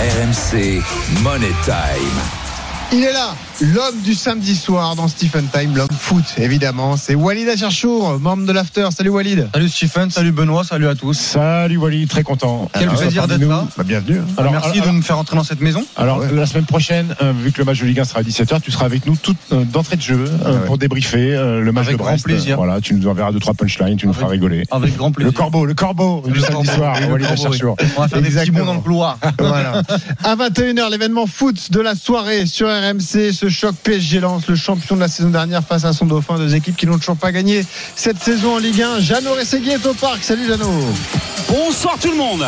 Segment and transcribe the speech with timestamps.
[0.00, 0.80] RMC
[1.22, 2.49] Money Time.
[2.92, 6.96] Il est là, l'homme du samedi soir dans Stephen Time, l'homme foot, évidemment.
[6.96, 8.88] C'est Walid Acharchour, membre de l'After.
[8.90, 9.48] Salut Walid.
[9.54, 11.14] Salut Stephen, salut Benoît, salut à tous.
[11.16, 12.68] Salut Wally, très content.
[12.74, 13.48] Quel Alors, plaisir d'être nous.
[13.48, 13.64] là.
[13.76, 14.18] Bah, bienvenue.
[14.18, 14.24] hein.
[14.38, 15.84] Alors, merci alors, de me faire entrer dans cette maison.
[15.96, 16.32] alors, Ouais.
[16.32, 18.72] la semaine prochaine, euh, vu que le match de Ligue 1 sera à 17h, tu
[18.72, 20.66] seras avec nous tout euh, d'entrée de jeu euh, ouais.
[20.66, 22.24] pour débriefer euh, le match Avec de grand Brest.
[22.24, 22.56] plaisir.
[22.56, 24.64] Voilà, tu nous enverras deux trois punchlines, tu nous Avec- feras rigoler.
[24.72, 25.30] Avec grand plaisir.
[25.30, 27.76] Le corbeau, le corbeau du Le samedi corbeau, soir, Walid Acharchour.
[27.96, 28.58] On va faire des petits Exactement.
[28.58, 29.18] bonds dans le couloir.
[29.38, 29.82] Voilà.
[30.24, 33.32] À 21h, l'événement foot de la soirée sur RMC.
[33.32, 36.38] Ce choc PSG lance le champion de la saison dernière face à son dauphin.
[36.38, 39.00] Deux équipes qui n'ont toujours pas gagné cette saison en Ligue 1.
[39.00, 39.94] Jeannot Rességui est au.
[40.22, 40.94] Salut Jeannot.
[41.50, 42.44] Bonsoir tout le monde.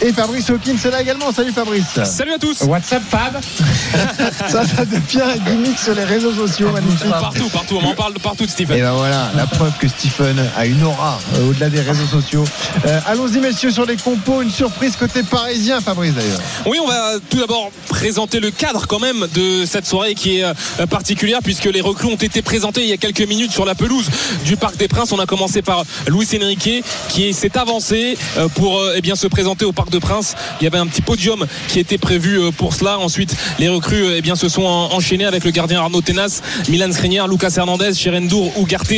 [0.00, 1.30] Et Fabrice Hawkins est là également.
[1.30, 1.84] Salut Fabrice.
[2.04, 2.62] Salut à tous.
[2.62, 3.38] What's up Fab
[4.48, 6.70] Ça, ça devient un gimmick sur les réseaux sociaux.
[6.72, 7.10] Magnifique.
[7.10, 8.80] Partout, partout, on m'en parle de partout de Et Stephen.
[8.80, 12.44] ben voilà, la preuve que Stephen a une aura euh, au-delà des réseaux sociaux.
[12.86, 16.40] Euh, Allons-y messieurs sur les compos, une surprise côté parisien Fabrice d'ailleurs.
[16.64, 20.44] Oui, on va tout d'abord présenter le cadre quand même de cette soirée qui est
[20.44, 23.74] euh, particulière puisque les recrues ont été présentées il y a quelques minutes sur la
[23.74, 24.06] pelouse
[24.44, 25.12] du Parc des Princes.
[25.12, 29.26] On a commencé par Luis Enrique qui s'est avancé euh, pour euh, eh bien se
[29.26, 30.34] présenter au Parc des Princes.
[30.60, 32.98] Il y avait un petit podium qui était prévu euh, pour cela.
[32.98, 36.40] Ensuite, les recrues euh, eh bien se sont en- enchaînées avec le gardien Arnaud Tenas,
[36.68, 38.94] Milan Skriniar, Lucas Hernandez, Cherendour, Ugarte,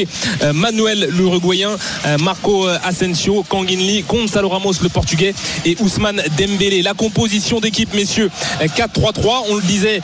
[0.55, 1.77] Manuel l'Uruguayen,
[2.21, 6.83] Marco Asensio, Kanginli, Gonzalo Ramos le Portugais et Ousmane Dembélé.
[6.83, 8.31] La composition d'équipe, messieurs,
[8.63, 9.45] euh, 4-3-3.
[9.51, 10.01] On le disait,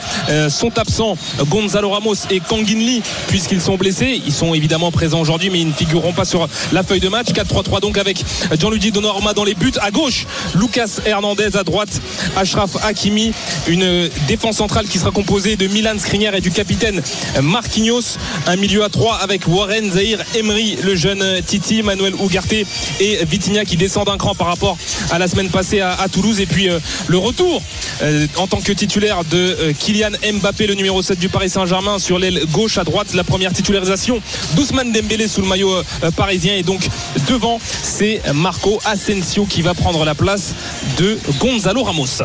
[0.49, 1.17] sont absents
[1.49, 4.21] Gonzalo Ramos et Kanginli puisqu'ils sont blessés.
[4.25, 7.27] Ils sont évidemment présents aujourd'hui, mais ils ne figureront pas sur la feuille de match.
[7.27, 8.23] 4-3-3 donc avec
[8.59, 9.73] Gianluigi Donnarumma dans les buts.
[9.81, 12.01] À gauche, Lucas Hernandez à droite,
[12.35, 13.33] Ashraf Hakimi.
[13.67, 17.01] Une défense centrale qui sera composée de Milan Skriniar et du capitaine
[17.41, 18.17] Marquinhos.
[18.47, 23.65] Un milieu à 3 avec Warren Zahir Emery, le jeune Titi, Manuel Ugarte et Vitinha
[23.65, 24.77] qui descend d'un cran par rapport
[25.11, 26.39] à la semaine passée à, Toulouse.
[26.39, 27.61] Et puis euh, le retour
[28.01, 31.99] euh, en tant que titulaire de euh, Kylian Mbappé, le numéro 7 du Paris Saint-Germain,
[31.99, 33.13] sur l'aile gauche à droite.
[33.13, 34.21] La première titularisation
[34.55, 35.75] d'Ousmane Dembélé sous le maillot
[36.15, 36.55] parisien.
[36.55, 36.87] Et donc
[37.27, 40.53] devant, c'est Marco Asensio qui va prendre la place
[40.97, 42.21] de Gonzalo Ramos.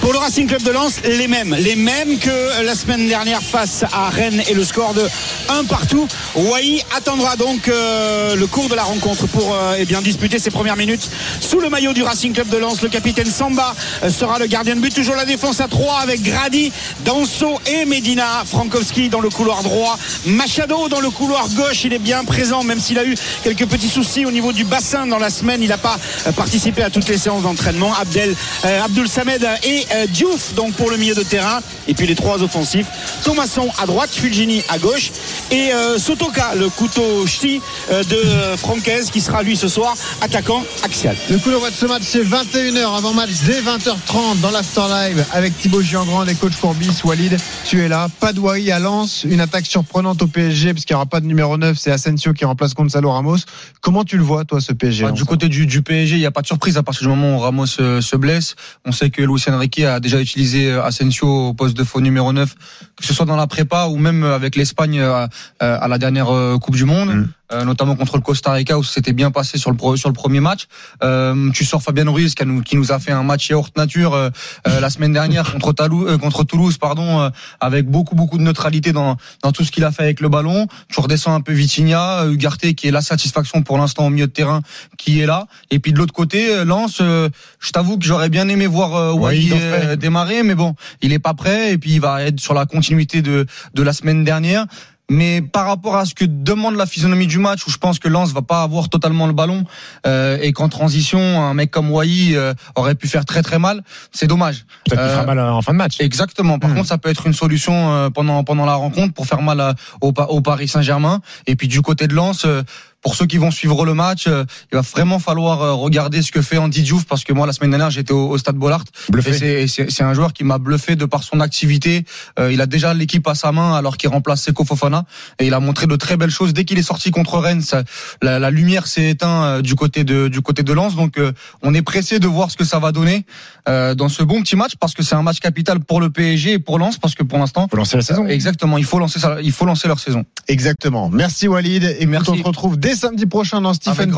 [0.00, 1.54] Pour le Racing Club de Lens, les mêmes.
[1.58, 5.02] Les mêmes que la semaine dernière face à Rennes et le score de
[5.48, 6.06] 1 partout.
[6.36, 10.50] Wai attendra donc euh, le cours de la rencontre pour euh, eh bien, disputer ses
[10.50, 12.82] premières minutes sous le maillot du Racing Club de Lens.
[12.82, 13.74] Le capitaine Samba
[14.04, 14.94] euh, sera le gardien de but.
[14.94, 16.70] Toujours la défense à 3 avec Grady,
[17.04, 18.44] Danso et Medina.
[18.44, 19.98] Frankowski dans le couloir droit.
[20.26, 21.84] Machado dans le couloir gauche.
[21.84, 25.06] Il est bien présent, même s'il a eu quelques petits soucis au niveau du bassin
[25.06, 25.62] dans la semaine.
[25.62, 25.95] Il n'a pas
[26.26, 27.92] euh, participé à toutes les séances d'entraînement.
[27.94, 28.34] Abdel,
[28.64, 31.60] euh, Abdul Samed et euh, Diouf donc pour le milieu de terrain.
[31.88, 32.86] Et puis les trois offensifs.
[33.24, 35.10] Thomasson à droite, Fulgini à gauche.
[35.50, 40.64] Et euh, Sotoka, le couteau ch'ti euh, de Francaise, qui sera lui ce soir attaquant
[40.82, 41.16] axial.
[41.30, 45.24] Le coup d'envoi de ce match, c'est 21h avant match dès 20h30 dans l'After Live
[45.32, 47.00] avec Thibaut Giangrand et coach Courbis.
[47.04, 48.08] Walid, tu es là.
[48.38, 51.56] Wai à Lens, une attaque surprenante au PSG parce qu'il n'y aura pas de numéro
[51.56, 53.38] 9, c'est Asensio qui remplace Gonzalo Ramos.
[53.80, 56.26] Comment tu le vois, toi, ce PSG Bah, du côté du, du PSG, il n'y
[56.26, 58.56] a pas de surprise à partir du moment où Ramos euh, se blesse.
[58.84, 62.32] On sait que Luis Enrique a déjà utilisé euh, Asensio au poste de faux numéro
[62.32, 62.54] 9,
[62.96, 65.26] que ce soit dans la prépa ou même avec l'Espagne euh,
[65.58, 66.28] à la dernière
[66.60, 67.14] Coupe du Monde.
[67.14, 67.28] Mm.
[67.52, 70.40] Euh, notamment contre le Costa Rica où c'était bien passé sur le sur le premier
[70.40, 70.66] match.
[71.02, 74.14] Euh, tu sors Fabien Ruiz qui, nous, qui nous a fait un match hors nature
[74.14, 74.30] euh,
[74.66, 77.30] euh, la semaine dernière contre, Talou, euh, contre Toulouse, pardon, euh,
[77.60, 80.66] avec beaucoup beaucoup de neutralité dans dans tout ce qu'il a fait avec le ballon.
[80.88, 84.32] Tu redescends un peu Vitinha, Ugarte qui est la satisfaction pour l'instant au milieu de
[84.32, 84.62] terrain
[84.98, 85.46] qui est là.
[85.70, 87.28] Et puis de l'autre côté, euh,
[87.60, 89.96] je t'avoue que j'aurais bien aimé voir Ouais, fait.
[89.96, 93.22] démarrer, mais bon, il est pas prêt et puis il va être sur la continuité
[93.22, 94.66] de de la semaine dernière.
[95.08, 98.08] Mais par rapport à ce que demande la physionomie du match, où je pense que
[98.08, 99.64] Lens va pas avoir totalement le ballon
[100.06, 103.84] euh, et qu'en transition, un mec comme Wai euh, aurait pu faire très très mal,
[104.10, 104.66] c'est dommage.
[104.84, 106.00] Peut-être Euh, fera mal en fin de match.
[106.00, 106.58] Exactement.
[106.58, 106.74] Par Hmm.
[106.76, 109.74] contre, ça peut être une solution euh, pendant pendant la rencontre pour faire mal à-
[110.00, 111.20] au, au Paris Saint-Germain.
[111.46, 112.62] Et puis du côté de Lens, euh,
[113.02, 116.32] pour ceux qui vont suivre le match, euh, il va vraiment falloir euh, regarder ce
[116.32, 118.82] que fait Andy Diouf parce que moi la semaine dernière j'étais au, au Stade Bollard
[119.26, 122.04] et c'est- un joueur qui m'a bluffé de par son activité.
[122.38, 125.04] Euh, il a déjà l'équipe à sa main alors qu'il remplace Seko Fofana
[125.38, 127.62] et il a montré de très belles choses dès qu'il est sorti contre Rennes.
[127.62, 127.82] ça-
[128.22, 131.32] la, la lumière s'est éteinte euh, du côté de du côté de Lens donc euh,
[131.62, 133.24] on est pressé de voir ce que ça va donner
[133.68, 136.52] euh, dans ce bon petit match parce que c'est un match capital pour le PSG
[136.54, 138.26] et pour Lens parce que pour l'instant Faut lancer la saison.
[138.26, 140.24] exactement il faut lancer ça, il faut lancer leur saison.
[140.48, 141.08] Exactement.
[141.10, 141.84] Merci Walid.
[141.98, 142.30] Et Merci.
[142.30, 144.10] on se retrouve dès samedi prochain dans Stephen